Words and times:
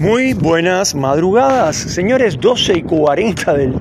Muy 0.00 0.32
buenas 0.32 0.94
madrugadas, 0.94 1.74
señores, 1.74 2.38
12 2.38 2.78
y 2.78 2.82
40 2.82 3.52
del, 3.52 3.80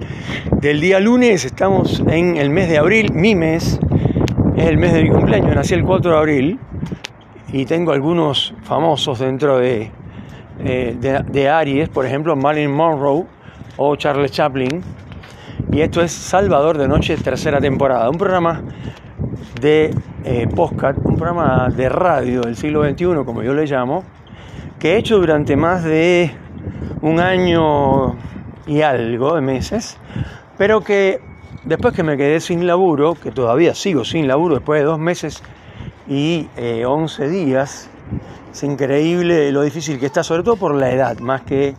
del, 0.61 0.82
día 0.82 1.00
lunes, 1.00 1.45
estamos 1.45 2.01
en 2.08 2.37
el 2.37 2.50
mes 2.50 2.69
de 2.69 2.79
abril, 2.79 3.13
mi 3.13 3.35
mes, 3.35 3.79
es 4.56 4.66
el 4.66 4.77
mes 4.77 4.93
de 4.93 5.03
mi 5.03 5.09
cumpleaños, 5.11 5.53
nací 5.56 5.75
el 5.75 5.83
4 5.83 6.09
de 6.09 6.17
abril 6.17 6.59
y 7.53 7.66
tengo 7.66 7.92
algunos 7.92 8.55
famosos 8.64 9.20
dentro 9.20 9.59
de, 9.59 9.91
eh, 10.66 10.98
de, 11.00 11.21
de 11.21 11.50
Aries, 11.50 11.88
por 11.89 12.07
ejemplo 12.07 12.36
Marilyn 12.36 12.71
Monroe 12.71 13.25
o 13.77 13.95
Charles 13.95 14.31
Chaplin, 14.31 14.81
y 15.71 15.81
esto 15.81 16.02
es 16.02 16.11
Salvador 16.11 16.79
de 16.79 16.88
Noche, 16.88 17.15
tercera 17.18 17.61
temporada, 17.61 18.09
un 18.09 18.18
programa 18.18 18.63
de 19.61 19.93
eh, 20.23 20.47
podcast, 20.55 20.97
un 21.04 21.15
programa 21.15 21.70
de 21.70 21.89
radio 21.89 22.41
del 22.41 22.55
siglo 22.55 22.84
XXI, 22.84 23.23
como 23.23 23.43
yo 23.43 23.54
le 23.54 23.68
llamo, 23.68 24.04
que 24.80 24.94
he 24.94 24.98
hecho 24.98 25.18
durante 25.18 25.55
más 25.55 25.84
de 25.84 26.31
un 27.02 27.20
año 27.20 28.16
y 28.67 28.81
algo 28.81 29.36
de 29.36 29.41
meses, 29.41 29.98
pero 30.58 30.81
que 30.81 31.20
después 31.63 31.94
que 31.94 32.03
me 32.03 32.17
quedé 32.17 32.40
sin 32.40 32.67
laburo, 32.67 33.16
que 33.16 33.31
todavía 33.31 33.73
sigo 33.73 34.05
sin 34.05 34.27
laburo 34.27 34.55
después 34.55 34.81
de 34.81 34.86
dos 34.86 35.00
meses 35.00 35.41
y 36.08 36.48
eh, 36.58 36.86
11 36.86 37.30
días, 37.30 37.90
es 38.52 38.63
increíble 38.63 39.52
lo 39.52 39.62
difícil 39.62 40.00
que 40.00 40.05
está, 40.05 40.23
sobre 40.23 40.44
todo 40.44 40.58
por 40.58 40.76
la 40.76 40.91
edad, 40.91 41.17
más 41.20 41.41
que 41.41 41.75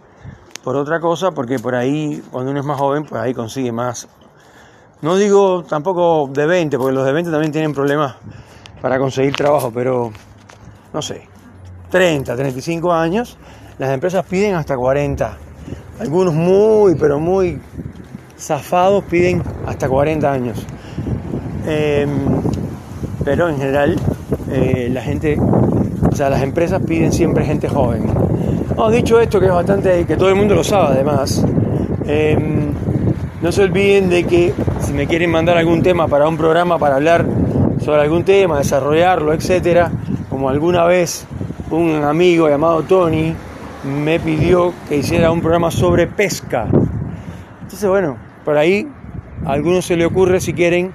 por 0.65 0.77
otra 0.77 1.01
cosa, 1.01 1.31
porque 1.31 1.59
por 1.59 1.75
ahí, 1.75 2.23
cuando 2.31 2.51
uno 2.51 2.61
es 2.61 2.67
más 2.67 2.79
joven, 2.79 3.05
por 3.05 3.19
ahí 3.19 3.33
consigue 3.33 3.73
más. 3.73 4.09
No 5.01 5.17
digo 5.17 5.63
tampoco 5.63 6.29
de 6.33 6.47
20, 6.47 6.77
porque 6.77 6.95
los 6.95 7.07
de 7.07 7.13
20 7.13 7.31
también 7.31 7.53
tienen 7.53 7.73
problemas 7.73 8.17
para 8.83 8.99
conseguir 8.99 9.35
trabajo, 9.35 9.71
pero 9.73 10.11
no 10.93 11.01
sé, 11.03 11.29
30, 11.91 12.37
35 12.37 12.93
años, 12.93 13.37
las 13.79 13.91
empresas 13.91 14.25
piden 14.25 14.55
hasta 14.55 14.77
40. 14.77 15.37
Algunos 16.01 16.35
muy, 16.35 16.95
pero 16.95 17.19
muy 17.19 17.59
zafados 18.39 19.05
piden 19.05 19.43
hasta 19.67 19.89
40 19.89 20.33
años. 20.33 20.67
Eh, 21.67 22.07
pero 23.25 23.49
en 23.49 23.59
general 23.59 23.97
eh, 24.51 24.89
la 24.93 25.03
gente, 25.03 25.39
o 25.39 26.15
sea, 26.15 26.31
las 26.31 26.43
empresas 26.43 26.81
piden 26.87 27.13
siempre 27.13 27.45
gente 27.45 27.69
joven. 27.69 28.05
Oh, 28.77 28.91
dicho 28.91 29.21
esto, 29.21 29.41
que 29.41 29.47
es 29.47 29.53
bastante, 29.53 30.05
que 30.05 30.17
todo 30.17 30.29
el 30.29 30.37
mundo 30.37 30.55
lo 30.55 30.63
sabe 30.63 30.95
además, 30.95 31.45
eh, 32.07 32.39
no 33.43 33.53
se 33.53 33.63
olviden 33.63 34.09
de 34.09 34.25
que 34.25 34.55
si 34.81 34.93
me 34.93 35.07
quieren 35.07 35.31
mandar 35.31 35.59
algún 35.59 35.83
tema 35.83 36.09
para 36.09 36.29
un 36.29 36.37
programa, 36.37 36.79
para 36.79 36.97
hablar 36.97 37.27
sobre 37.85 38.03
algún 38.03 38.25
tema, 38.25 38.59
desarrollarlo, 38.59 39.33
etcétera, 39.33 39.91
como 40.31 40.49
alguna 40.49 40.85
vez 40.85 41.27
un 41.71 42.03
amigo 42.05 42.49
llamado 42.49 42.83
Tony 42.83 43.35
me 43.85 44.19
pidió 44.21 44.73
que 44.89 44.97
hiciera 44.97 45.31
un 45.31 45.41
programa 45.41 45.71
sobre 45.71 46.07
pesca. 46.07 46.67
Entonces, 47.63 47.89
bueno, 47.89 48.17
por 48.45 48.57
ahí 48.57 48.89
a 49.45 49.53
algunos 49.53 49.85
se 49.85 49.97
le 49.97 50.07
ocurre 50.07 50.41
si 50.41 50.53
quieren 50.53 50.93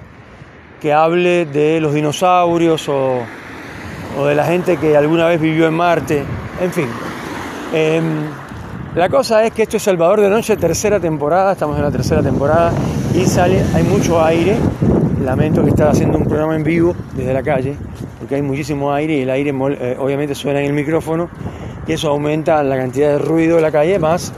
que 0.80 0.92
hable 0.92 1.46
de 1.46 1.80
los 1.80 1.94
dinosaurios 1.94 2.88
o, 2.88 3.20
o 4.18 4.26
de 4.26 4.34
la 4.34 4.44
gente 4.44 4.76
que 4.76 4.96
alguna 4.96 5.26
vez 5.26 5.40
vivió 5.40 5.66
en 5.66 5.74
Marte, 5.74 6.24
en 6.60 6.72
fin. 6.72 6.88
Eh, 7.72 8.02
la 8.94 9.08
cosa 9.08 9.44
es 9.44 9.52
que 9.52 9.62
esto 9.62 9.76
es 9.76 9.82
Salvador 9.82 10.20
de 10.20 10.30
Noche, 10.30 10.56
tercera 10.56 11.00
temporada, 11.00 11.52
estamos 11.52 11.76
en 11.76 11.82
la 11.82 11.90
tercera 11.90 12.22
temporada 12.22 12.72
y 13.12 13.24
sale, 13.24 13.64
hay 13.74 13.82
mucho 13.82 14.22
aire. 14.22 14.56
Lamento 15.24 15.64
que 15.64 15.70
estaba 15.70 15.90
haciendo 15.90 16.18
un 16.18 16.24
programa 16.26 16.54
en 16.54 16.62
vivo 16.62 16.94
desde 17.16 17.32
la 17.32 17.42
calle, 17.42 17.76
porque 18.24 18.36
hay 18.36 18.42
muchísimo 18.42 18.90
aire 18.90 19.18
y 19.18 19.20
el 19.20 19.28
aire 19.28 19.50
eh, 19.50 19.98
obviamente 20.00 20.34
suena 20.34 20.58
en 20.58 20.64
el 20.64 20.72
micrófono 20.72 21.28
y 21.86 21.92
eso 21.92 22.08
aumenta 22.08 22.62
la 22.62 22.74
cantidad 22.74 23.10
de 23.10 23.18
ruido 23.18 23.56
de 23.56 23.60
la 23.60 23.70
calle, 23.70 23.98
más 23.98 24.32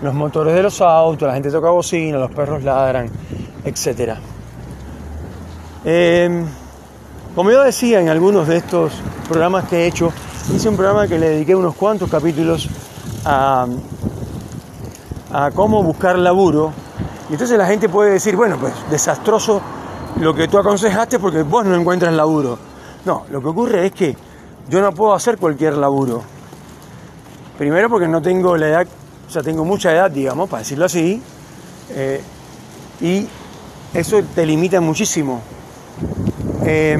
los 0.00 0.14
motores 0.14 0.54
de 0.54 0.62
los 0.62 0.80
autos, 0.80 1.26
la 1.26 1.34
gente 1.34 1.50
toca 1.50 1.68
bocina, 1.70 2.18
los 2.18 2.30
perros 2.30 2.62
ladran, 2.62 3.10
etc. 3.64 4.12
Eh, 5.84 6.44
como 7.34 7.50
yo 7.50 7.64
decía 7.64 8.00
en 8.00 8.10
algunos 8.10 8.46
de 8.46 8.58
estos 8.58 8.92
programas 9.28 9.64
que 9.64 9.78
he 9.78 9.86
hecho, 9.88 10.12
hice 10.54 10.68
un 10.68 10.76
programa 10.76 11.08
que 11.08 11.18
le 11.18 11.30
dediqué 11.30 11.56
unos 11.56 11.74
cuantos 11.74 12.08
capítulos 12.08 12.68
a, 13.24 13.66
a 15.32 15.50
cómo 15.50 15.82
buscar 15.82 16.16
laburo. 16.16 16.72
Y 17.28 17.32
entonces 17.32 17.58
la 17.58 17.66
gente 17.66 17.88
puede 17.88 18.12
decir, 18.12 18.36
bueno, 18.36 18.56
pues 18.56 18.72
desastroso 18.88 19.60
lo 20.20 20.32
que 20.32 20.46
tú 20.46 20.58
aconsejaste 20.58 21.18
porque 21.18 21.42
vos 21.42 21.64
no 21.64 21.74
encuentras 21.74 22.14
laburo. 22.14 22.75
No, 23.06 23.24
lo 23.30 23.40
que 23.40 23.46
ocurre 23.48 23.86
es 23.86 23.92
que 23.92 24.16
yo 24.68 24.80
no 24.80 24.92
puedo 24.92 25.14
hacer 25.14 25.38
cualquier 25.38 25.74
laburo. 25.74 26.22
Primero 27.56 27.88
porque 27.88 28.08
no 28.08 28.20
tengo 28.20 28.56
la 28.56 28.68
edad, 28.68 28.86
o 29.28 29.30
sea, 29.30 29.44
tengo 29.44 29.64
mucha 29.64 29.92
edad, 29.92 30.10
digamos, 30.10 30.50
para 30.50 30.62
decirlo 30.62 30.86
así, 30.86 31.22
eh, 31.94 32.20
y 33.00 33.28
eso 33.94 34.20
te 34.34 34.44
limita 34.44 34.80
muchísimo. 34.80 35.40
Eh, 36.64 36.98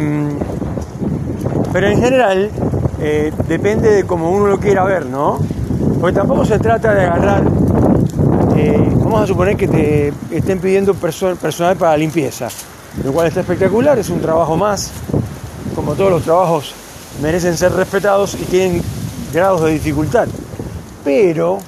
pero 1.72 1.88
en 1.88 2.00
general 2.00 2.50
eh, 3.00 3.32
depende 3.48 3.90
de 3.90 4.04
cómo 4.04 4.30
uno 4.30 4.46
lo 4.46 4.60
quiera 4.60 4.84
ver, 4.84 5.06
¿no? 5.06 5.40
Porque 6.00 6.14
tampoco 6.16 6.44
se 6.44 6.60
trata 6.60 6.94
de 6.94 7.04
agarrar, 7.04 7.42
eh, 8.56 8.92
vamos 8.94 9.22
a 9.22 9.26
suponer 9.26 9.56
que 9.56 9.66
te 9.66 10.12
estén 10.30 10.60
pidiendo 10.60 10.94
perso 10.94 11.34
personal 11.34 11.76
para 11.76 11.96
limpieza, 11.96 12.48
lo 13.02 13.12
cual 13.12 13.26
está 13.26 13.40
espectacular, 13.40 13.98
es 13.98 14.08
un 14.08 14.20
trabajo 14.20 14.56
más, 14.56 14.92
como 15.86 15.96
todos 15.96 16.10
los 16.10 16.24
trabajos 16.24 16.74
merecen 17.22 17.56
ser 17.56 17.70
respetados 17.70 18.34
y 18.34 18.44
tienen 18.46 18.82
grados 19.32 19.62
de 19.62 19.70
dificultad. 19.70 20.26
Pero 21.04 21.60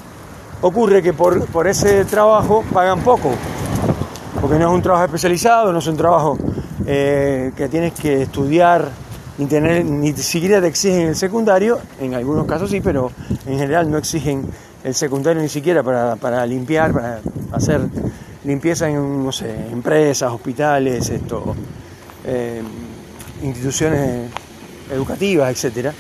ocurre 0.61 1.05
que 1.05 1.13
por, 1.13 1.47
por 1.47 1.69
ese 1.69 2.05
trabajo 2.05 2.65
pagan 2.73 2.99
poco, 3.03 3.31
porque 4.41 4.59
no 4.59 4.71
es 4.71 4.75
un 4.75 4.83
trabajo 4.83 5.05
especializado, 5.05 5.73
no 5.73 5.79
es 5.79 5.87
un 5.87 5.97
trabajo 5.97 6.37
eh, 6.85 7.53
que 7.57 7.69
tienes 7.69 7.93
que 7.93 8.23
estudiar 8.23 8.89
ni, 9.39 9.47
tener, 9.47 9.85
ni 9.85 10.13
siquiera 10.15 10.61
te 10.61 10.67
exigen 10.67 11.03
el 11.03 11.17
secundario, 11.17 11.79
en 12.01 12.15
algunos 12.15 12.45
casos 12.47 12.71
sí, 12.71 12.81
pero 12.81 13.13
en 13.47 13.57
general 13.57 13.89
no 13.89 13.99
exigen 13.99 14.51
el 14.83 14.97
secundario 14.97 15.41
ni 15.41 15.49
siquiera 15.49 15.85
para, 15.85 16.17
para 16.17 16.45
limpiar, 16.45 16.93
para 16.93 17.21
hacer 17.53 17.83
limpieza 18.43 18.89
en, 18.89 19.25
no 19.25 19.31
sé, 19.31 19.49
empresas, 19.71 20.33
hospitales, 20.33 21.09
esto, 21.09 21.55
eh, 22.25 22.63
instituciones 23.43 24.31
educativas, 24.91 25.65
etc. 25.65 25.91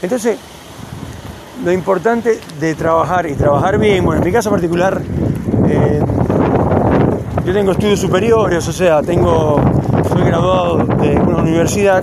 Entonces, 0.00 0.38
lo 1.64 1.72
importante 1.72 2.38
de 2.58 2.74
trabajar 2.74 3.26
y 3.26 3.34
trabajar 3.34 3.78
bien, 3.78 4.04
bueno, 4.04 4.20
en 4.20 4.26
mi 4.26 4.32
caso 4.32 4.50
particular, 4.50 5.00
eh, 5.68 6.00
yo 7.44 7.52
tengo 7.52 7.72
estudios 7.72 8.00
superiores, 8.00 8.66
o 8.66 8.72
sea, 8.72 9.02
tengo, 9.02 9.60
soy 10.08 10.22
graduado 10.22 10.78
de 10.78 11.16
una 11.16 11.38
universidad 11.38 12.02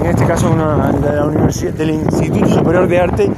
en 0.00 0.06
este 0.06 0.26
caso 0.26 0.50
una, 0.50 0.92
de 0.92 1.16
la 1.16 1.24
universidad, 1.26 1.72
del 1.74 1.90
Instituto 1.90 2.48
Superior 2.48 2.88
de 2.88 3.00
Arte 3.00 3.30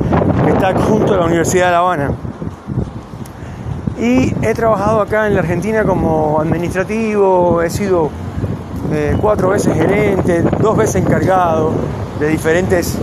que 0.45 0.51
está 0.51 0.75
junto 0.79 1.15
a 1.15 1.19
la 1.19 1.27
Universidad 1.27 1.67
de 1.67 1.73
La 1.73 1.79
Habana. 1.79 2.11
Y 3.99 4.35
he 4.43 4.55
trabajado 4.55 5.01
acá 5.01 5.27
en 5.27 5.35
la 5.35 5.41
Argentina 5.41 5.85
como 5.85 6.41
administrativo, 6.41 7.63
he 7.63 7.71
sido 7.71 8.11
eh, 8.95 9.17
cuatro 9.21 9.49
veces 9.49 9.75
gerente, 9.75 10.43
dos 10.61 10.77
veces 10.77 10.97
encargado 10.97 11.73
de 12.21 12.29
diferentes 12.29 12.99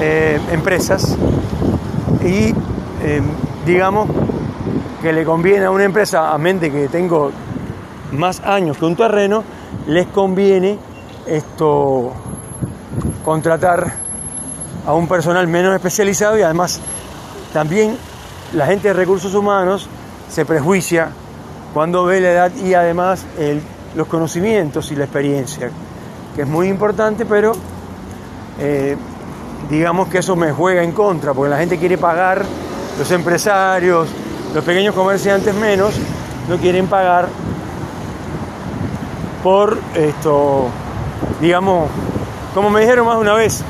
eh, 0.00 0.40
empresas. 0.52 1.16
Y 2.22 2.54
eh, 3.02 3.22
digamos 3.66 4.08
que 5.02 5.12
le 5.12 5.24
conviene 5.24 5.66
a 5.66 5.70
una 5.70 5.84
empresa, 5.84 6.32
a 6.32 6.38
mente 6.38 6.70
que 6.70 6.88
tengo 6.88 7.30
más 8.12 8.40
años 8.40 8.78
que 8.78 8.84
un 8.84 8.96
terreno, 8.96 9.42
les 9.86 10.06
conviene 10.06 10.78
esto 11.26 12.12
contratar 13.24 13.92
a 14.86 14.94
un 14.94 15.08
personal 15.08 15.48
menos 15.48 15.74
especializado 15.74 16.38
y 16.38 16.42
además 16.42 16.80
también 17.52 17.96
la 18.52 18.66
gente 18.66 18.88
de 18.88 18.94
recursos 18.94 19.34
humanos 19.34 19.88
se 20.30 20.44
prejuicia 20.44 21.08
cuando 21.72 22.04
ve 22.04 22.20
la 22.20 22.30
edad 22.30 22.52
y 22.56 22.74
además 22.74 23.26
el, 23.38 23.60
los 23.96 24.06
conocimientos 24.08 24.90
y 24.90 24.96
la 24.96 25.04
experiencia, 25.04 25.70
que 26.34 26.42
es 26.42 26.48
muy 26.48 26.68
importante, 26.68 27.24
pero 27.26 27.52
eh, 28.58 28.96
digamos 29.70 30.08
que 30.08 30.18
eso 30.18 30.36
me 30.36 30.52
juega 30.52 30.82
en 30.82 30.92
contra, 30.92 31.32
porque 31.32 31.50
la 31.50 31.58
gente 31.58 31.78
quiere 31.78 31.98
pagar, 31.98 32.44
los 32.98 33.10
empresarios, 33.10 34.08
los 34.54 34.64
pequeños 34.64 34.94
comerciantes 34.94 35.54
menos, 35.54 35.94
no 36.48 36.56
quieren 36.56 36.86
pagar 36.86 37.28
por 39.42 39.78
esto, 39.94 40.68
digamos, 41.40 41.88
como 42.54 42.70
me 42.70 42.80
dijeron 42.80 43.06
más 43.06 43.16
de 43.16 43.20
una 43.20 43.34
vez, 43.34 43.62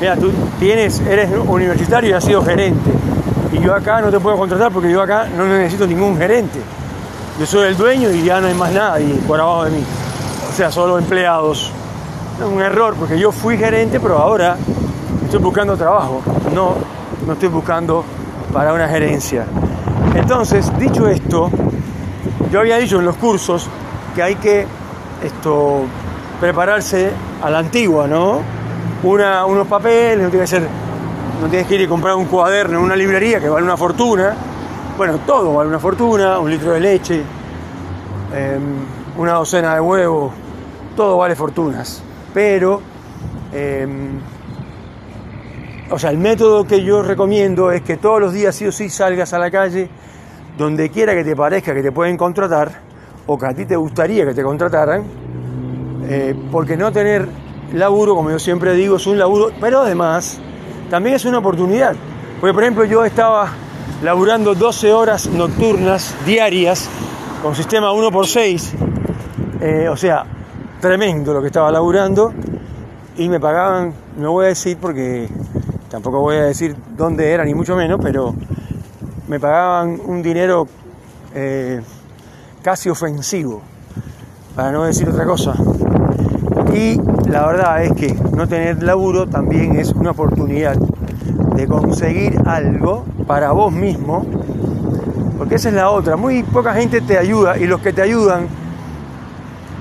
mira, 0.00 0.16
tú 0.16 0.32
tienes, 0.58 1.00
eres 1.00 1.30
universitario 1.46 2.10
y 2.10 2.12
has 2.12 2.24
sido 2.24 2.44
gerente. 2.44 2.90
Y 3.52 3.60
yo 3.60 3.74
acá 3.74 4.00
no 4.00 4.10
te 4.10 4.18
puedo 4.18 4.36
contratar 4.36 4.72
porque 4.72 4.90
yo 4.90 5.00
acá 5.00 5.28
no 5.36 5.46
necesito 5.46 5.86
ningún 5.86 6.16
gerente. 6.16 6.58
Yo 7.38 7.46
soy 7.46 7.68
el 7.68 7.76
dueño 7.76 8.10
y 8.12 8.22
ya 8.22 8.40
no 8.40 8.46
hay 8.46 8.54
más 8.54 8.72
nadie 8.72 9.14
por 9.26 9.40
abajo 9.40 9.64
de 9.64 9.72
mí. 9.72 9.84
O 10.48 10.52
sea, 10.56 10.70
solo 10.70 10.98
empleados. 10.98 11.72
Es 12.38 12.46
un 12.46 12.60
error 12.60 12.94
porque 12.98 13.18
yo 13.18 13.32
fui 13.32 13.56
gerente, 13.56 13.98
pero 13.98 14.18
ahora 14.18 14.56
estoy 15.24 15.40
buscando 15.40 15.76
trabajo. 15.76 16.22
No, 16.54 16.74
no 17.26 17.32
estoy 17.32 17.48
buscando 17.48 18.04
para 18.52 18.72
una 18.72 18.86
gerencia. 18.88 19.46
Entonces, 20.14 20.70
dicho 20.78 21.08
esto, 21.08 21.50
yo 22.52 22.60
había 22.60 22.76
dicho 22.76 23.00
en 23.00 23.04
los 23.04 23.16
cursos 23.16 23.68
que 24.14 24.22
hay 24.22 24.36
que 24.36 24.64
esto, 25.24 25.82
prepararse 26.40 27.10
a 27.42 27.50
la 27.50 27.58
antigua, 27.58 28.06
¿no? 28.06 28.42
Una, 29.02 29.44
unos 29.44 29.66
papeles, 29.66 30.22
no 30.22 30.30
tiene 30.30 30.46
que 30.46 30.60
no 31.40 31.48
tienes 31.48 31.66
que 31.66 31.74
ir 31.74 31.80
y 31.80 31.86
comprar 31.88 32.14
un 32.14 32.26
cuaderno 32.26 32.78
en 32.78 32.84
una 32.84 32.94
librería 32.94 33.40
que 33.40 33.48
vale 33.48 33.64
una 33.64 33.76
fortuna. 33.76 34.36
Bueno, 34.96 35.18
todo 35.26 35.52
vale 35.54 35.68
una 35.68 35.80
fortuna, 35.80 36.38
un 36.38 36.48
litro 36.48 36.70
de 36.70 36.78
leche, 36.78 37.20
em, 38.32 38.62
una 39.18 39.32
docena 39.32 39.74
de 39.74 39.80
huevos, 39.80 40.32
todo 40.94 41.16
vale 41.16 41.34
fortunas. 41.34 42.00
Pero, 42.32 42.80
em, 43.52 44.20
o 45.90 45.98
sea, 45.98 46.10
el 46.10 46.18
método 46.18 46.64
que 46.64 46.84
yo 46.84 47.02
recomiendo 47.02 47.72
es 47.72 47.82
que 47.82 47.96
todos 47.96 48.20
los 48.20 48.32
días 48.32 48.54
sí 48.54 48.68
o 48.68 48.70
sí 48.72 48.88
salgas 48.88 49.32
a 49.32 49.40
la 49.40 49.50
calle, 49.50 49.88
donde 50.56 50.88
quiera 50.90 51.12
que 51.12 51.24
te 51.24 51.34
parezca 51.34 51.74
que 51.74 51.82
te 51.82 51.90
pueden 51.90 52.16
contratar, 52.16 52.70
o 53.26 53.36
que 53.36 53.46
a 53.46 53.52
ti 53.52 53.66
te 53.66 53.74
gustaría 53.74 54.24
que 54.24 54.32
te 54.32 54.44
contrataran, 54.44 55.02
eh, 56.08 56.36
porque 56.52 56.76
no 56.76 56.92
tener 56.92 57.26
laburo, 57.72 58.14
como 58.14 58.30
yo 58.30 58.38
siempre 58.38 58.74
digo, 58.74 58.94
es 58.94 59.06
un 59.08 59.18
laburo, 59.18 59.50
pero 59.60 59.80
además 59.80 60.38
también 60.88 61.16
es 61.16 61.24
una 61.24 61.38
oportunidad. 61.38 61.96
Porque, 62.40 62.54
por 62.54 62.62
ejemplo, 62.62 62.84
yo 62.84 63.04
estaba 63.04 63.63
laburando 64.04 64.54
12 64.54 64.92
horas 64.92 65.28
nocturnas 65.28 66.14
diarias 66.26 66.90
con 67.42 67.54
sistema 67.54 67.90
1x6, 67.90 68.72
eh, 69.62 69.88
o 69.88 69.96
sea, 69.96 70.26
tremendo 70.78 71.32
lo 71.32 71.40
que 71.40 71.46
estaba 71.46 71.70
laburando, 71.70 72.30
y 73.16 73.30
me 73.30 73.40
pagaban, 73.40 73.94
no 74.18 74.32
voy 74.32 74.44
a 74.44 74.48
decir 74.48 74.76
porque 74.78 75.26
tampoco 75.88 76.20
voy 76.20 76.36
a 76.36 76.42
decir 76.42 76.76
dónde 76.94 77.32
era, 77.32 77.46
ni 77.46 77.54
mucho 77.54 77.76
menos, 77.76 77.98
pero 78.02 78.34
me 79.26 79.40
pagaban 79.40 79.98
un 80.04 80.22
dinero 80.22 80.68
eh, 81.34 81.80
casi 82.62 82.90
ofensivo, 82.90 83.62
para 84.54 84.70
no 84.70 84.84
decir 84.84 85.08
otra 85.08 85.24
cosa. 85.24 85.54
Y 86.74 87.00
la 87.30 87.46
verdad 87.46 87.82
es 87.84 87.92
que 87.94 88.12
no 88.36 88.46
tener 88.46 88.82
laburo 88.82 89.26
también 89.26 89.76
es 89.76 89.92
una 89.92 90.10
oportunidad 90.10 90.76
de 91.54 91.68
conseguir 91.68 92.36
algo 92.46 93.04
para 93.26 93.52
vos 93.52 93.72
mismo, 93.72 94.26
porque 95.38 95.54
esa 95.54 95.68
es 95.68 95.74
la 95.74 95.90
otra. 95.90 96.16
Muy 96.16 96.42
poca 96.42 96.74
gente 96.74 97.00
te 97.00 97.16
ayuda 97.16 97.56
y 97.56 97.66
los 97.66 97.80
que 97.80 97.92
te 97.92 98.02
ayudan 98.02 98.46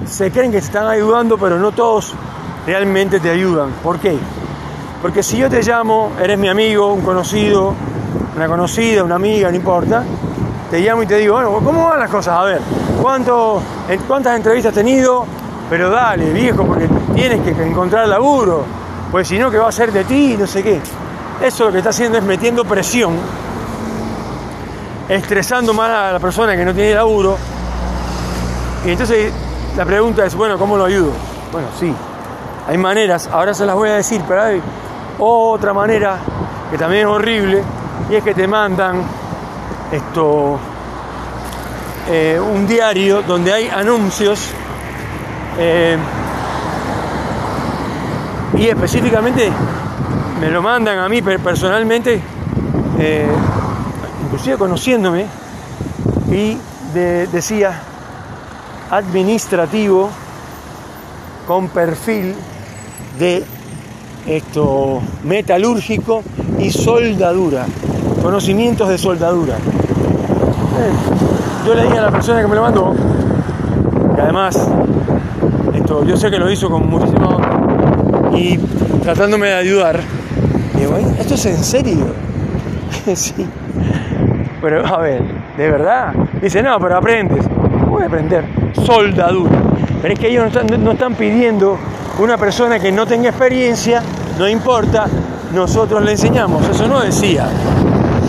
se 0.05 0.31
creen 0.31 0.51
que 0.51 0.59
te 0.59 0.65
están 0.65 0.87
ayudando, 0.87 1.37
pero 1.37 1.57
no 1.57 1.71
todos 1.71 2.13
realmente 2.65 3.19
te 3.19 3.29
ayudan. 3.29 3.71
¿Por 3.83 3.99
qué? 3.99 4.17
Porque 5.01 5.23
si 5.23 5.37
yo 5.37 5.49
te 5.49 5.61
llamo, 5.61 6.11
eres 6.21 6.37
mi 6.37 6.47
amigo, 6.47 6.93
un 6.93 7.01
conocido, 7.01 7.73
una 8.35 8.47
conocida, 8.47 9.03
una 9.03 9.15
amiga, 9.15 9.49
no 9.49 9.57
importa, 9.57 10.03
te 10.69 10.79
llamo 10.79 11.03
y 11.03 11.07
te 11.07 11.17
digo, 11.17 11.33
bueno, 11.33 11.51
¿cómo 11.63 11.85
van 11.85 11.99
las 11.99 12.09
cosas? 12.09 12.35
A 12.35 12.43
ver, 12.43 12.61
¿cuánto, 13.01 13.61
¿cuántas 14.07 14.35
entrevistas 14.35 14.69
has 14.69 14.75
tenido? 14.75 15.25
Pero 15.69 15.89
dale, 15.89 16.31
viejo, 16.31 16.65
porque 16.65 16.87
tienes 17.15 17.41
que 17.41 17.49
encontrar 17.63 18.07
laburo, 18.07 18.63
pues 19.11 19.27
si 19.27 19.37
no, 19.37 19.51
¿qué 19.51 19.57
va 19.57 19.69
a 19.69 19.71
ser 19.71 19.91
de 19.91 20.03
ti? 20.03 20.35
No 20.37 20.47
sé 20.47 20.63
qué. 20.63 20.79
Eso 21.41 21.65
lo 21.65 21.71
que 21.71 21.79
está 21.79 21.89
haciendo 21.89 22.17
es 22.17 22.23
metiendo 22.23 22.63
presión, 22.65 23.15
estresando 25.09 25.73
más 25.73 25.89
a 25.89 26.11
la 26.13 26.19
persona 26.19 26.55
que 26.55 26.63
no 26.63 26.73
tiene 26.73 26.95
laburo. 26.95 27.37
Y 28.85 28.91
entonces 28.91 29.31
la 29.75 29.85
pregunta 29.85 30.25
es, 30.25 30.35
bueno, 30.35 30.57
¿cómo 30.57 30.77
lo 30.77 30.85
ayudo? 30.85 31.11
Bueno, 31.51 31.67
sí, 31.79 31.93
hay 32.67 32.77
maneras, 32.77 33.29
ahora 33.31 33.53
se 33.53 33.65
las 33.65 33.75
voy 33.75 33.89
a 33.89 33.95
decir, 33.95 34.21
pero 34.27 34.41
hay 34.41 34.61
otra 35.19 35.73
manera 35.73 36.17
que 36.71 36.77
también 36.77 37.07
es 37.07 37.13
horrible, 37.13 37.63
y 38.09 38.15
es 38.15 38.23
que 38.23 38.33
te 38.33 38.47
mandan 38.47 39.03
esto, 39.91 40.59
eh, 42.09 42.39
un 42.39 42.65
diario 42.67 43.21
donde 43.21 43.53
hay 43.53 43.69
anuncios 43.69 44.49
eh, 45.57 45.97
y 48.57 48.67
específicamente 48.67 49.51
me 50.43 50.51
lo 50.51 50.61
mandan 50.61 50.99
a 50.99 51.07
mí 51.07 51.21
personalmente, 51.21 52.19
eh, 52.99 53.27
inclusive 54.25 54.57
conociéndome, 54.57 55.25
y 56.29 56.57
decía 56.93 57.79
administrativo 58.91 60.09
con 61.47 61.69
perfil 61.69 62.35
de 63.17 63.45
esto 64.27 65.01
metalúrgico 65.23 66.23
y 66.59 66.71
soldadura 66.71 67.65
conocimientos 68.21 68.89
de 68.89 68.97
soldadura. 68.97 69.55
yo 71.65 71.73
le 71.73 71.83
dije 71.83 71.97
a 71.97 72.01
la 72.01 72.11
persona 72.11 72.41
que 72.41 72.47
me 72.47 72.55
lo 72.55 72.63
mandó, 72.63 72.93
que 74.15 74.21
además, 74.21 74.59
esto, 75.73 76.03
yo 76.03 76.17
sé 76.17 76.29
que 76.29 76.37
lo 76.37 76.51
hizo 76.51 76.69
con 76.69 76.89
muchísima 76.89 77.27
honra, 77.27 78.37
y 78.37 78.57
tratándome 79.03 79.47
de 79.47 79.55
ayudar, 79.55 79.99
¿esto 81.19 81.35
es 81.35 81.45
en 81.45 81.63
serio? 81.63 82.05
sí. 83.15 83.47
Pero 84.61 84.85
a 84.85 84.97
ver, 84.97 85.21
¿de 85.57 85.69
verdad? 85.69 86.13
Dice, 86.41 86.63
no, 86.63 86.79
pero 86.79 86.97
aprendes. 86.97 87.45
Voy 87.89 88.03
a 88.03 88.07
aprender 88.07 88.45
soldadura. 88.85 89.61
Pero 90.01 90.13
es 90.13 90.19
que 90.19 90.29
ellos 90.29 90.43
no 90.43 90.59
están, 90.59 90.83
no 90.83 90.91
están 90.91 91.15
pidiendo 91.15 91.77
una 92.19 92.37
persona 92.37 92.79
que 92.79 92.91
no 92.91 93.05
tenga 93.05 93.29
experiencia, 93.29 94.01
no 94.37 94.47
importa, 94.47 95.07
nosotros 95.53 96.03
le 96.03 96.11
enseñamos. 96.11 96.67
Eso 96.69 96.87
no 96.87 96.99
decía. 97.01 97.47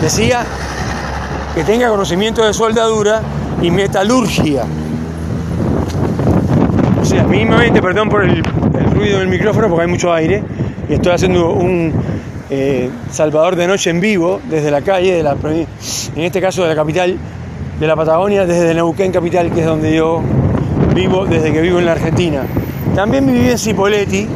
Decía 0.01 0.43
que 1.53 1.63
tenga 1.63 1.89
conocimiento 1.89 2.45
de 2.45 2.53
soldadura 2.53 3.21
y 3.61 3.71
metalurgia. 3.71 4.63
O 7.01 7.05
sea, 7.05 7.23
mínimamente, 7.23 7.81
perdón 7.81 8.09
por 8.09 8.23
el, 8.23 8.43
ruido 8.93 9.19
del 9.19 9.27
micrófono 9.27 9.67
porque 9.67 9.83
hay 9.83 9.89
mucho 9.89 10.13
aire 10.13 10.43
y 10.87 10.93
estoy 10.93 11.11
haciendo 11.11 11.51
un 11.51 11.93
eh, 12.49 12.89
Salvador 13.11 13.55
de 13.55 13.67
noche 13.67 13.89
en 13.89 13.99
vivo 13.99 14.39
desde 14.49 14.69
la 14.69 14.81
calle, 14.81 15.13
de 15.13 15.23
la, 15.23 15.35
en 15.41 16.23
este 16.23 16.39
caso 16.39 16.63
de 16.63 16.69
la 16.69 16.75
capital 16.75 17.17
de 17.79 17.87
la 17.87 17.95
Patagonia, 17.95 18.45
desde 18.45 18.73
Neuquén 18.73 19.11
capital, 19.11 19.51
que 19.51 19.61
es 19.61 19.65
donde 19.65 19.95
yo 19.95 20.21
vivo 20.93 21.25
desde 21.25 21.51
que 21.51 21.61
vivo 21.61 21.79
en 21.79 21.85
la 21.85 21.93
Argentina. 21.93 22.43
También 22.93 23.25
viví 23.25 23.49
en 23.49 23.57
Cipolletti, 23.57 24.27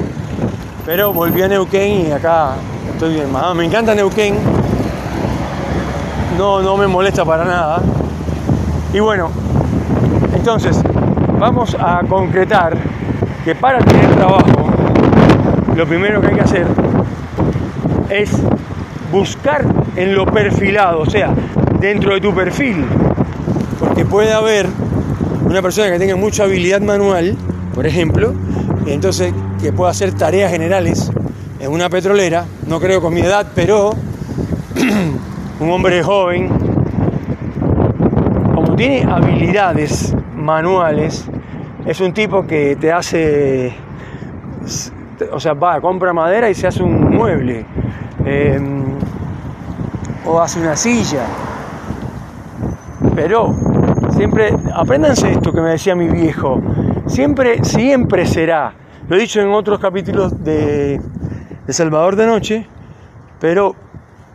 pero 0.85 1.13
volví 1.13 1.41
a 1.41 1.47
Neuquén 1.47 2.07
y 2.07 2.11
acá 2.11 2.55
estoy 2.91 3.13
bien. 3.13 3.27
Me 3.55 3.65
encanta 3.65 3.93
Neuquén, 3.93 4.35
no, 6.37 6.61
no 6.61 6.77
me 6.77 6.87
molesta 6.87 7.23
para 7.23 7.45
nada. 7.45 7.81
Y 8.91 8.99
bueno, 8.99 9.29
entonces 10.35 10.81
vamos 11.37 11.77
a 11.79 12.01
concretar 12.09 12.75
que 13.45 13.55
para 13.55 13.79
tener 13.79 14.15
trabajo, 14.15 14.69
lo 15.75 15.87
primero 15.87 16.19
que 16.19 16.27
hay 16.27 16.35
que 16.35 16.41
hacer 16.41 16.88
es 18.09 18.31
buscar 19.11 19.65
en 19.95 20.15
lo 20.15 20.25
perfilado, 20.25 21.01
o 21.01 21.05
sea, 21.05 21.33
dentro 21.79 22.13
de 22.13 22.21
tu 22.21 22.33
perfil, 22.33 22.85
porque 23.79 24.05
puede 24.05 24.31
haber 24.33 24.67
una 25.45 25.61
persona 25.61 25.91
que 25.91 25.99
tenga 25.99 26.15
mucha 26.15 26.43
habilidad 26.43 26.81
manual, 26.81 27.35
por 27.73 27.87
ejemplo, 27.87 28.33
entonces 28.85 29.33
que 29.61 29.71
pueda 29.71 29.91
hacer 29.91 30.13
tareas 30.13 30.51
generales 30.51 31.11
en 31.59 31.71
una 31.71 31.89
petrolera, 31.89 32.45
no 32.67 32.79
creo 32.79 33.01
con 33.01 33.13
mi 33.13 33.21
edad, 33.21 33.47
pero 33.55 33.91
un 35.59 35.71
hombre 35.71 36.03
joven, 36.03 36.49
como 38.53 38.75
tiene 38.75 39.03
habilidades 39.03 40.13
manuales, 40.35 41.25
es 41.85 41.99
un 41.99 42.13
tipo 42.13 42.45
que 42.45 42.77
te 42.79 42.91
hace, 42.91 43.73
o 45.31 45.39
sea, 45.39 45.53
va, 45.53 45.81
compra 45.81 46.13
madera 46.13 46.49
y 46.49 46.55
se 46.55 46.67
hace 46.67 46.83
un 46.83 47.15
mueble, 47.15 47.65
em, 48.25 48.83
o 50.25 50.39
hace 50.39 50.59
una 50.59 50.75
silla. 50.75 51.25
Pero 53.15 53.53
siempre, 54.11 54.53
apréndanse 54.73 55.31
esto 55.31 55.51
que 55.51 55.61
me 55.61 55.71
decía 55.71 55.95
mi 55.95 56.09
viejo, 56.09 56.61
siempre, 57.07 57.63
siempre 57.63 58.25
será, 58.25 58.73
lo 59.07 59.15
he 59.15 59.19
dicho 59.19 59.41
en 59.41 59.49
otros 59.49 59.79
capítulos 59.79 60.43
de, 60.43 61.01
de 61.65 61.73
Salvador 61.73 62.15
de 62.15 62.25
Noche, 62.25 62.67
pero 63.39 63.75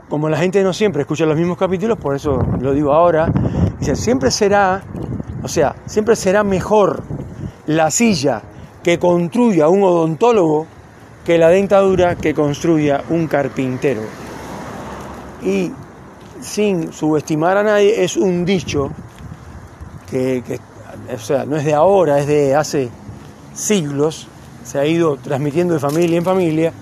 como 0.08 0.28
la 0.28 0.36
gente 0.36 0.62
no 0.62 0.72
siempre 0.72 1.02
escucha 1.02 1.26
los 1.26 1.36
mismos 1.36 1.58
capítulos, 1.58 1.98
por 1.98 2.14
eso 2.14 2.38
lo 2.60 2.72
digo 2.72 2.92
ahora, 2.92 3.32
dice, 3.78 3.96
siempre 3.96 4.30
será, 4.30 4.82
o 5.42 5.48
sea, 5.48 5.76
siempre 5.86 6.16
será 6.16 6.44
mejor 6.44 7.02
la 7.66 7.90
silla 7.90 8.42
que 8.82 8.98
construya 8.98 9.68
un 9.68 9.82
odontólogo 9.82 10.66
que 11.24 11.38
la 11.38 11.48
dentadura 11.48 12.16
que 12.16 12.34
construya 12.34 13.02
un 13.08 13.26
carpintero. 13.26 14.02
Y 15.42 15.72
sin 16.40 16.92
subestimar 16.92 17.56
a 17.56 17.62
nadie, 17.62 18.04
es 18.04 18.16
un 18.16 18.44
dicho 18.44 18.90
que, 20.10 20.42
o 21.12 21.18
sea, 21.18 21.44
no 21.44 21.56
es 21.56 21.64
de 21.64 21.74
ahora, 21.74 22.18
es 22.18 22.26
de 22.26 22.54
hace 22.54 22.90
siglos, 23.54 24.28
se 24.64 24.78
ha 24.78 24.86
ido 24.86 25.16
transmitiendo 25.16 25.74
de 25.74 25.80
familia 25.80 26.18
en 26.18 26.24
familia, 26.24 26.72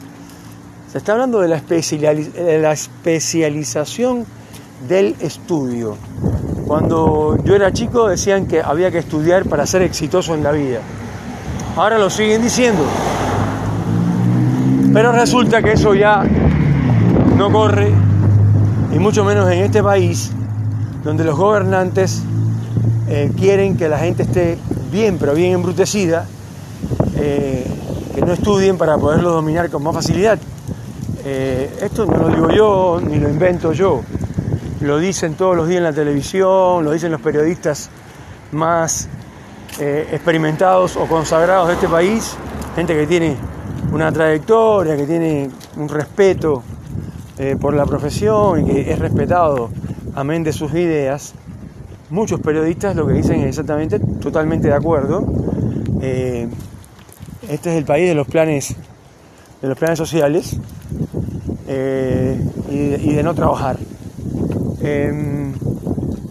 se 0.91 0.99
está 0.99 1.13
hablando 1.13 1.41
de 1.41 1.49
la, 1.49 2.73
especialización 2.73 4.27
del 4.89 5.17
estudio. 5.21 5.97
Cuando 6.67 7.39
yo 7.45 7.55
era 7.55 7.73
chico 7.73 8.09
decían 8.09 8.47
que 8.47 8.61
había 8.61 8.91
que 8.91 8.99
estudiar 8.99 9.47
para 9.47 9.67
ser 9.67 9.83
exitoso 9.83 10.35
en 10.35 10.43
la 10.43 10.53
vida. 10.53 10.81
Ahora 11.77 11.99
lo 11.99 12.11
siguen 12.11 12.43
diciendo. 12.43 12.83
Pero 14.93 15.11
resulta 15.11 15.63
que 15.63 15.73
eso 15.73 15.95
ya 15.95 16.23
no 17.39 17.51
corre, 17.51 17.91
y 18.93 18.99
mucho 18.99 19.25
menos 19.25 19.51
en 19.51 19.61
este 19.61 19.83
país, 19.83 20.31
donde 21.03 21.25
los 21.25 21.37
gobernantes 21.37 22.23
eh, 23.09 23.33
quieren 23.35 23.79
que 23.79 23.89
la 23.89 23.99
gente 23.99 24.25
esté 24.25 24.59
bien, 24.93 25.17
pero 25.19 25.33
bien 25.33 25.53
embrutecida, 25.55 26.27
eh, 27.17 27.67
que 28.15 28.21
no 28.21 28.35
estudien 28.35 28.77
para 28.77 28.99
poderlo 28.99 29.31
dominar 29.31 29.71
con 29.71 29.83
más 29.83 29.95
facilidad. 29.95 30.39
Eh, 31.25 31.75
esto 31.81 32.05
no 32.05 32.19
lo 32.19 32.29
digo 32.29 32.51
yo, 32.51 33.01
ni 33.03 33.19
lo 33.19 33.31
invento 33.31 33.73
yo. 33.73 34.03
Lo 34.83 34.99
dicen 34.99 35.35
todos 35.35 35.57
los 35.57 35.69
días 35.69 35.79
en 35.79 35.85
la 35.85 35.93
televisión, 35.95 36.85
lo 36.85 36.93
dicen 36.93 37.11
los 37.11 37.21
periodistas 37.23 37.89
más 38.51 39.09
experimentados 39.81 40.97
o 40.97 41.07
consagrados 41.07 41.69
de 41.69 41.75
este 41.75 41.89
país, 41.89 42.37
gente 42.77 42.95
que 42.95 43.07
tiene 43.07 43.37
una 43.93 44.11
trayectoria, 44.11 44.97
que 44.97 45.07
tiene 45.07 45.51
un 45.77 45.89
respeto 45.89 46.63
eh, 47.39 47.57
por 47.61 47.75
la 47.75 47.85
profesión 47.85 48.63
y 48.63 48.65
que 48.65 48.93
es 48.93 48.99
respetado, 48.99 49.71
amén 50.15 50.43
de 50.43 50.53
sus 50.53 50.73
ideas. 50.73 51.35
Muchos 52.11 52.41
periodistas 52.41 52.97
lo 52.97 53.07
que 53.07 53.13
dicen 53.13 53.41
es 53.41 53.49
exactamente, 53.49 53.99
totalmente 53.99 54.69
de 54.69 54.75
acuerdo. 54.75 55.25
este 56.01 57.71
es 57.71 57.77
el 57.77 57.85
país 57.85 58.09
de 58.09 58.15
los 58.15 58.27
planes, 58.27 58.75
de 59.61 59.69
los 59.69 59.79
planes 59.79 59.99
sociales 59.99 60.57
eh, 61.69 62.41
y, 62.71 63.15
de 63.15 63.23
no 63.23 63.35
trabajar. 63.35 63.79
Em, 64.83 65.53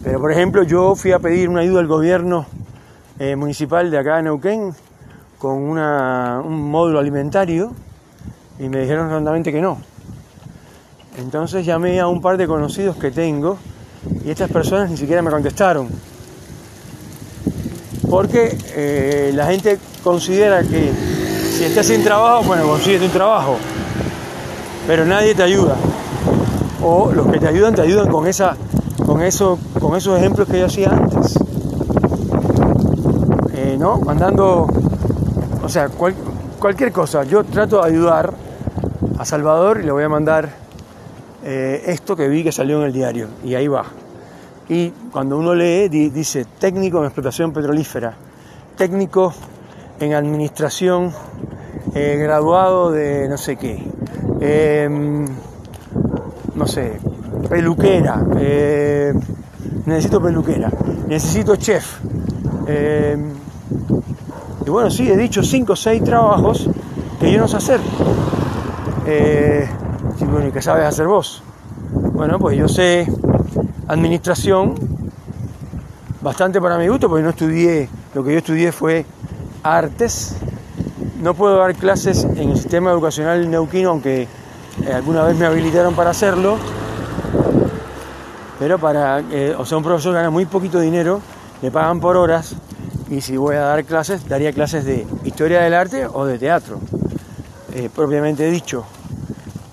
pero 0.04 0.20
por 0.20 0.32
ejemplo 0.32 0.64
yo 0.64 0.96
fui 0.96 1.12
a 1.12 1.20
pedir 1.20 1.48
una 1.48 1.62
ayuda 1.62 1.80
al 1.80 1.88
gobierno 1.88 2.46
eh, 3.20 3.36
municipal 3.36 3.90
de 3.92 3.98
acá 3.98 4.18
de 4.18 4.24
Neuquén 4.24 4.74
con 5.42 5.58
un 5.58 6.70
módulo 6.70 7.00
alimentario 7.00 7.72
y 8.60 8.70
me 8.70 8.82
dijeron 8.82 9.10
rondamente 9.10 9.52
que 9.52 9.62
no. 9.62 9.80
Entonces 11.18 11.66
llamé 11.66 12.00
a 12.00 12.08
un 12.08 12.22
par 12.22 12.38
de 12.38 12.46
conocidos 12.46 12.96
que 12.96 13.10
tengo 13.10 13.58
y 14.24 14.30
estas 14.30 14.52
personas 14.52 14.92
ni 14.92 14.98
siquiera 14.98 15.22
me 15.22 15.32
contestaron. 15.32 15.90
Porque 18.10 18.56
eh, 18.76 19.32
la 19.34 19.48
gente 19.48 19.80
considera 20.04 20.62
que 20.62 20.92
si 21.58 21.64
estás 21.64 21.88
sin 21.88 22.04
trabajo, 22.04 22.44
bueno, 22.44 22.68
consíguete 22.68 23.06
un 23.06 23.12
trabajo 23.12 23.58
pero 24.88 25.06
nadie 25.06 25.36
te 25.36 25.44
ayuda. 25.44 25.76
O 26.84 27.12
los 27.12 27.28
que 27.28 27.40
te 27.40 27.48
ayudan 27.48 27.76
te 27.76 27.82
ayudan 27.82 28.10
con 28.10 28.28
esa, 28.28 28.56
con 29.06 29.22
eso, 29.22 29.60
con 29.80 29.96
esos 29.96 30.18
ejemplos 30.18 30.48
que 30.48 30.60
yo 30.60 30.66
hacía 30.66 30.90
antes. 30.90 31.38
Eh, 33.54 33.78
¿No? 33.80 34.00
Mandando, 34.00 34.68
o 35.64 35.70
sea, 35.70 35.90
cualquier 35.90 36.92
cosa. 36.92 37.24
Yo 37.24 37.44
trato 37.44 37.82
de 37.82 37.90
ayudar 37.90 38.34
a 39.18 39.26
Salvador 39.26 39.80
y 39.82 39.86
le 39.86 39.92
voy 39.92 40.04
a 40.04 40.10
mandar 40.10 40.50
eh, 41.44 41.84
esto 41.88 42.16
que 42.16 42.28
vi 42.28 42.44
que 42.44 42.52
salió 42.52 42.80
en 42.80 42.88
el 42.88 42.94
diario. 42.94 43.28
Y 43.44 43.56
ahí 43.56 43.68
va. 43.68 43.86
Y 44.70 44.90
cuando 45.12 45.38
uno 45.38 45.54
lee, 45.54 45.90
dice 45.90 46.46
técnico 46.60 47.00
en 47.00 47.06
explotación 47.06 47.52
petrolífera, 47.52 48.14
técnico 48.78 49.34
en 50.00 50.14
administración, 50.14 51.12
eh, 51.94 52.18
graduado 52.20 52.92
de 52.92 53.28
no 53.28 53.38
sé 53.38 53.58
qué, 53.58 53.84
Em, 54.44 55.24
no 56.56 56.66
sé, 56.66 56.98
peluquera, 57.48 58.26
eh, 58.40 59.14
necesito 59.86 60.20
peluquera, 60.20 60.72
necesito 61.08 61.56
chef. 61.58 62.00
Em, 62.66 63.34
y 64.66 64.70
bueno, 64.70 64.90
sí, 64.90 65.10
he 65.10 65.18
dicho 65.18 65.44
cinco 65.44 65.74
o 65.74 65.76
seis 65.76 66.04
trabajos 66.04 66.70
que 67.20 67.32
yo 67.32 67.40
no 67.40 67.48
sé 67.48 67.58
hacer. 67.58 67.80
Eh, 69.06 69.68
y 70.20 70.24
bueno, 70.26 70.52
qué 70.52 70.62
sabes 70.62 70.86
hacer 70.86 71.08
vos? 71.08 71.44
Bueno, 72.14 72.38
pues 72.40 72.58
yo 72.58 72.68
sé 72.68 73.08
administración, 73.88 74.76
bastante 76.22 76.62
para 76.62 76.78
mi 76.78 76.88
gusto, 76.88 77.10
porque 77.10 77.24
no 77.24 77.32
estudié, 77.32 77.90
lo 78.14 78.24
que 78.24 78.34
yo 78.34 78.38
estudié 78.38 78.72
fue 78.72 79.06
artes, 79.64 80.36
no 81.22 81.34
puedo 81.34 81.58
dar 81.58 81.76
clases 81.76 82.24
en 82.24 82.50
el 82.50 82.58
sistema 82.58 82.92
educacional 82.92 83.50
neuquino, 83.50 83.90
aunque 83.90 84.28
eh, 84.84 84.94
alguna 84.94 85.24
vez 85.24 85.36
me 85.38 85.46
habilitaron 85.46 85.94
para 85.96 86.12
hacerlo. 86.12 86.58
Pero 88.60 88.78
para, 88.78 89.20
eh, 89.32 89.56
o 89.58 89.66
sea, 89.66 89.78
un 89.78 89.84
profesor 89.84 90.14
gana 90.14 90.30
muy 90.30 90.46
poquito 90.46 90.80
dinero, 90.80 91.20
le 91.62 91.72
pagan 91.72 92.00
por 92.00 92.16
horas, 92.16 92.56
y 93.12 93.20
si 93.20 93.36
voy 93.36 93.58
a 93.58 93.62
dar 93.62 93.84
clases, 93.84 94.28
daría 94.28 94.54
clases 94.54 94.86
de 94.86 95.06
historia 95.26 95.60
del 95.62 95.74
arte 95.74 96.08
o 96.08 96.26
de 96.26 96.40
teatro, 96.40 96.80
eh, 97.74 97.90
propiamente 97.94 98.50
dicho. 98.50 98.86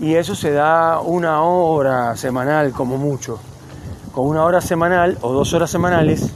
Y 0.00 0.14
eso 0.14 0.35
se 0.35 0.50
da 0.50 1.00
una 1.00 1.42
hora 1.42 2.16
semanal 2.16 2.73
como 2.73 2.99
mucho. 2.99 3.38
Con 4.12 4.26
una 4.26 4.42
hora 4.42 4.61
semanal 4.61 5.18
o 5.21 5.33
dos 5.33 5.54
horas 5.54 5.71
semanales, 5.71 6.33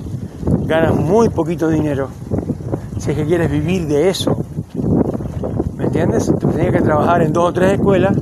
ganas 0.65 0.95
muy 0.95 1.29
poquito 1.29 1.69
dinero. 1.69 2.09
Si 2.99 3.11
es 3.11 3.17
que 3.17 3.27
quieres 3.27 3.51
vivir 3.51 3.89
de 3.89 4.09
eso, 4.09 4.37
¿entiendes? 5.81 6.33
Tenía 6.55 6.71
que 6.71 6.83
trabajar 6.83 7.23
en 7.23 7.33
dos 7.33 7.49
o 7.49 7.53
tres 7.53 7.73
escuelas 7.73 8.17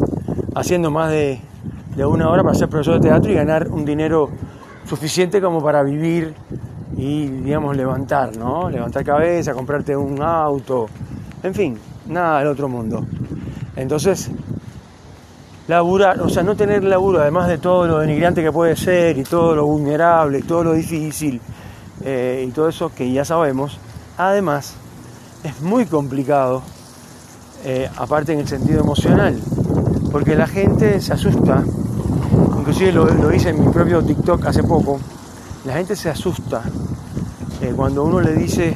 haciendo 0.55 0.91
más 0.91 1.11
de, 1.11 1.39
una 1.99 2.31
hora 2.31 2.43
para 2.43 2.55
ser 2.55 2.69
profesor 2.71 2.95
de 2.95 3.09
teatro 3.11 3.31
y 3.31 3.35
ganar 3.35 3.69
un 3.69 3.85
dinero 3.85 4.31
suficiente 4.87 5.43
como 5.43 5.63
para 5.63 5.83
vivir 5.83 6.35
y, 7.01 7.27
digamos, 7.27 7.75
levantar, 7.79 8.37
¿no? 8.37 8.69
Levantar 8.69 9.03
cabeza, 9.03 9.55
comprarte 9.55 9.97
un 9.97 10.21
auto, 10.21 10.87
en 11.43 11.55
fin, 11.55 11.79
nada 12.07 12.41
del 12.41 12.49
otro 12.49 12.69
mundo. 12.69 13.07
Entonces, 13.75 14.31
laburar, 15.67 16.21
o 16.21 16.29
sea, 16.29 16.43
no 16.43 16.55
tener 16.55 16.85
laburo, 16.85 17.21
además 17.21 17.49
de 17.49 17.57
todo 17.57 17.87
lo 17.87 18.01
denigrante 18.01 18.43
que 18.43 18.53
puede 18.53 18.77
ser 18.77 19.17
y 19.17 19.23
todo 19.23 19.55
lo 19.57 19.65
vulnerable 19.65 20.41
y 20.41 20.43
todo 20.43 20.63
lo 20.63 20.73
difícil 20.75 21.41
eh, 22.05 22.45
y 22.47 22.51
todo 22.51 22.69
eso 22.69 22.93
que 22.95 23.11
ya 23.11 23.25
sabemos, 23.25 23.79
además 24.19 24.75
es 25.43 25.63
muy 25.63 25.87
complicado 25.87 26.63
eh, 27.65 27.89
aparte 27.97 28.35
en 28.35 28.41
el 28.41 28.49
sentido 28.49 28.81
emocional, 28.81 29.41
porque 30.13 30.37
la 30.37 30.47
gente 30.47 31.01
se 31.01 31.15
asusta, 31.15 31.65
inclusive 32.59 32.93
lo, 32.93 33.35
hice 33.35 33.49
en 33.49 33.65
mi 33.65 33.73
propio 33.73 34.03
TikTok 34.03 34.45
hace 34.45 34.63
poco, 34.65 35.01
la 35.65 35.73
gente 35.73 35.97
se 35.97 36.11
asusta 36.11 36.63
eh, 37.63 37.73
cuando 37.77 38.05
uno 38.05 38.21
le 38.21 38.33
dice, 38.33 38.75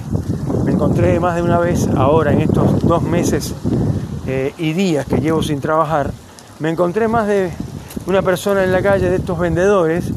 me 0.65 0.73
encontré 0.73 1.19
más 1.19 1.37
de 1.37 1.43
una 1.43 1.59
vez 1.59 1.89
ahora 1.97 2.33
en 2.33 2.43
estos 2.43 2.81
dos 2.81 3.03
meses 3.03 3.55
eh, 4.27 4.53
y 4.59 4.73
días 4.75 5.07
que 5.07 5.19
llevo 5.19 5.43
sin 5.43 5.61
trabajar, 5.61 6.13
me 6.59 6.71
encontré 6.71 7.09
más 7.09 7.27
de 7.27 7.51
una 8.07 8.21
persona 8.21 8.63
en 8.63 8.73
la 8.73 8.83
calle 8.83 9.09
de 9.09 9.17
estos 9.17 9.39
vendedores 9.39 10.13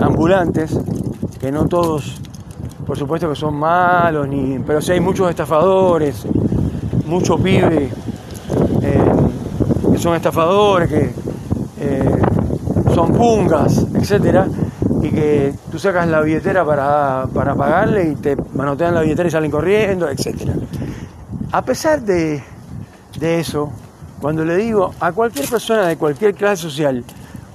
ambulantes, 0.00 0.78
que 1.40 1.50
no 1.50 1.66
todos, 1.66 2.20
por 2.86 2.96
supuesto 2.96 3.28
que 3.28 3.34
son 3.34 3.54
malos, 3.54 4.28
ni, 4.28 4.58
pero 4.58 4.80
sí 4.80 4.92
hay 4.92 5.00
muchos 5.00 5.28
estafadores, 5.30 6.24
muchos 7.06 7.40
pibes 7.40 7.90
eh, 8.82 9.04
que 9.92 9.98
son 9.98 10.14
estafadores, 10.14 10.88
que 10.88 11.12
son 12.94 13.12
pungas, 13.12 13.86
etcétera, 13.94 14.46
y 15.04 15.10
que 15.10 15.54
tú 15.70 15.78
sacas 15.78 16.08
la 16.08 16.22
billetera 16.22 16.64
para, 16.64 17.26
pagarle 17.54 18.10
y 18.10 18.14
te 18.16 18.36
manotean 18.54 18.94
la 18.94 19.02
billetera 19.02 19.28
y 19.28 19.30
salen 19.30 19.50
corriendo, 19.50 20.08
etcétera. 20.08 20.54
A 21.52 21.62
pesar 21.62 22.00
de, 22.00 22.42
de 23.18 23.40
eso, 23.40 23.70
cuando 24.20 24.44
le 24.44 24.56
digo 24.56 24.94
a 24.98 25.12
cualquier 25.12 25.46
persona 25.46 25.86
de 25.86 25.96
cualquier 25.98 26.34
clase 26.34 26.62
social, 26.62 27.04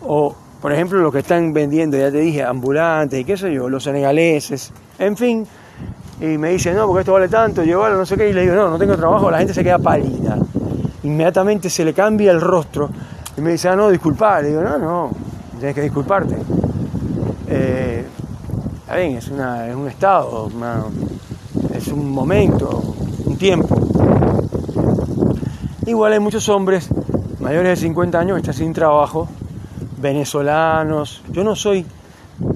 o 0.06 0.36
por 0.62 0.72
ejemplo 0.72 1.00
los 1.00 1.12
que 1.12 1.20
están 1.20 1.52
vendiendo, 1.52 1.98
ya 1.98 2.12
te 2.12 2.20
dije, 2.20 2.44
ambulantes 2.44 3.20
y 3.20 3.26
qué 3.26 3.36
sé 3.36 3.52
yo, 3.52 3.68
los 3.68 3.84
senegaleses, 3.84 4.72
en 5.00 5.18
fin, 5.18 5.48
y 6.22 6.38
me 6.38 6.52
dice, 6.52 6.74
no, 6.74 6.86
porque 6.86 7.02
esto 7.02 7.14
vale 7.14 7.30
tanto, 7.30 7.64
llévalo, 7.64 7.98
no 7.98 8.06
sé 8.06 8.16
qué, 8.16 8.30
y 8.30 8.34
le 8.34 8.42
digo, 8.42 8.54
no, 8.54 8.70
no 8.70 8.78
tengo 8.78 8.96
trabajo, 8.96 9.32
la 9.32 9.40
gente 9.40 9.54
se 9.54 9.64
queda 9.64 9.80
pálida. 9.80 10.38
Inmediatamente 11.02 11.70
se 11.70 11.84
le 11.84 11.94
cambia 11.94 12.32
el 12.32 12.42
rostro 12.42 12.90
y 13.38 13.42
me 13.42 13.52
dice, 13.52 13.70
ah, 13.70 13.76
no, 13.76 13.90
disculpa. 13.90 14.42
Le 14.42 14.50
digo, 14.50 14.62
no, 14.62 14.78
no, 14.78 15.12
tienes 15.58 15.74
que 15.74 15.82
disculparte. 15.82 16.36
Es, 18.92 19.30
un 19.30 19.88
estado, 19.88 20.50
es 21.74 21.88
un 21.90 22.12
momento, 22.12 22.96
un 23.26 23.38
tiempo. 23.38 23.76
Igual 25.86 26.14
hay 26.14 26.20
muchos 26.20 26.48
hombres 26.50 26.90
mayores 27.40 27.80
de 27.80 27.88
50 27.88 28.20
años 28.20 28.36
que 28.36 28.42
están 28.42 28.56
sin 28.56 28.74
trabajo, 28.74 29.28
venezolanos. 30.02 31.22
Yo 31.32 31.44
no 31.44 31.56
soy 31.56 31.86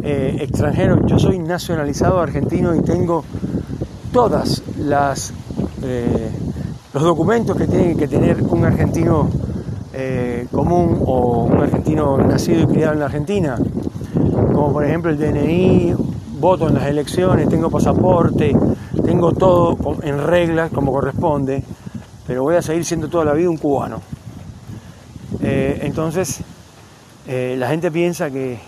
eh, 0.04 0.38
extranjero, 0.40 1.06
yo 1.06 1.20
soy 1.20 1.40
nacionalizado 1.40 2.20
argentino 2.20 2.76
y 2.76 2.82
tengo 2.82 3.24
todas 4.12 4.64
las 4.78 5.34
eh, 5.82 6.30
los 6.94 7.04
documentos 7.04 7.58
que 7.58 7.68
tiene 7.68 7.98
que 7.98 8.08
tener 8.08 8.42
un 8.44 8.66
argentino 8.66 9.30
eh, 9.94 10.48
común 10.52 11.02
o 11.06 11.46
un 11.46 11.58
argentino 11.58 12.18
nacido 12.18 12.62
y 12.62 12.68
criado 12.68 12.94
en 12.94 13.00
la 13.00 13.06
Argentina, 13.06 13.58
como 14.54 14.72
por 14.72 14.86
ejemplo 14.86 15.12
el 15.12 15.18
DNI, 15.18 15.96
voto 16.40 16.68
en 16.68 16.76
las 16.76 16.86
elecciones, 16.86 17.50
tengo 17.50 17.70
pasaporte, 17.70 18.56
tengo 19.06 19.34
todo 19.34 19.98
en 20.04 20.22
reglas 20.26 20.72
como 20.72 20.92
corresponde, 20.92 21.64
pero 22.28 22.44
voy 22.44 22.56
a 22.56 22.62
seguir 22.62 22.86
siendo 22.86 23.10
toda 23.10 23.26
la 23.26 23.34
vida 23.34 23.50
un 23.50 23.58
cubano. 23.58 24.02
Eh, 25.42 25.80
entonces, 25.84 26.42
eh, 27.28 27.56
la 27.58 27.68
gente 27.68 27.92
piensa 27.92 28.30
que, 28.30 28.60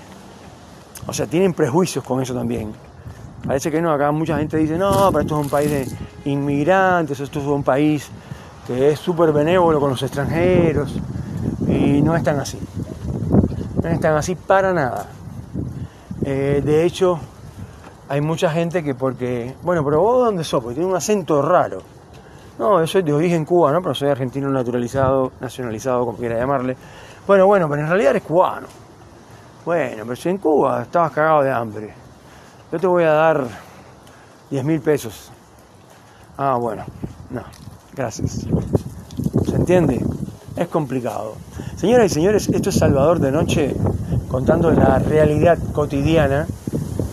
o 1.08 1.14
sea, 1.14 1.28
tienen 1.28 1.54
prejuicios 1.54 2.04
con 2.04 2.22
eso 2.22 2.34
también. 2.34 2.74
Parece 3.46 3.70
que 3.70 3.82
no, 3.82 3.92
acá 3.92 4.12
mucha 4.12 4.38
gente 4.38 4.58
dice, 4.58 4.78
no, 4.78 5.10
pero 5.12 5.22
esto 5.22 5.40
es 5.40 5.46
un 5.46 5.50
país 5.50 5.70
de 5.70 5.88
inmigrantes, 6.32 7.20
esto 7.20 7.40
es 7.40 7.46
un 7.46 7.64
país 7.64 8.10
que 8.66 8.92
es 8.92 9.00
súper 9.00 9.32
benévolo 9.32 9.80
con 9.80 9.92
los 9.92 10.02
extranjeros, 10.02 10.96
y 11.68 12.02
no 12.02 12.16
es 12.16 12.24
tan 12.24 12.40
así. 12.40 12.58
No 13.84 13.90
es 13.90 14.00
tan 14.00 14.16
así 14.16 14.36
para 14.36 14.74
nada. 14.74 15.08
Eh, 16.28 16.64
de 16.66 16.84
hecho, 16.84 17.20
hay 18.10 18.20
mucha 18.20 18.50
gente 18.50 18.84
que 18.84 18.96
porque, 18.96 19.54
bueno, 19.62 19.86
pero 19.86 20.02
vos 20.02 20.26
dónde 20.26 20.44
sos, 20.44 20.62
porque 20.62 20.76
tiene 20.76 20.90
un 20.90 20.96
acento 20.98 21.40
raro. 21.44 21.84
No, 22.58 22.80
yo 22.80 22.88
soy 22.88 23.04
de 23.04 23.14
origen 23.14 23.46
cubano, 23.46 23.80
pero 23.82 23.94
soy 23.94 24.10
argentino 24.10 24.50
naturalizado, 24.50 25.34
nacionalizado, 25.40 26.04
como 26.04 26.18
quiera 26.18 26.40
llamarle. 26.40 26.76
Bueno, 27.28 27.46
bueno, 27.46 27.70
pero 27.70 27.82
en 27.84 27.88
realidad 27.88 28.12
eres 28.12 28.24
cubano. 28.24 28.66
Bueno, 29.66 30.04
pero 30.04 30.16
si 30.16 30.30
en 30.30 30.38
Cuba 30.38 30.84
estabas 30.84 31.12
cagado 31.12 31.44
de 31.44 31.52
hambre, 31.52 31.94
yo 32.72 32.80
te 32.80 32.88
voy 32.88 33.04
a 33.04 33.12
dar 33.12 33.48
10 34.50 34.64
mil 34.64 34.80
pesos. 34.80 35.32
Ah, 36.38 36.58
bueno, 36.60 36.86
no, 37.30 37.42
gracias. 37.96 38.48
¿Se 39.46 39.56
entiende? 39.56 40.04
Es 40.56 40.68
complicado. 40.68 41.34
Señoras 41.78 42.12
y 42.12 42.14
señores, 42.14 42.48
esto 42.50 42.70
es 42.70 42.78
Salvador 42.78 43.20
de 43.20 43.32
Noche 43.32 43.76
contando 44.36 44.70
la 44.70 45.00
realidad 45.00 45.58
cotidiana, 45.72 46.46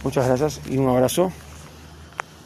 Muchas 0.03 0.27
gracias 0.27 0.61
y 0.69 0.77
un 0.77 0.89
abrazo. 0.89 1.31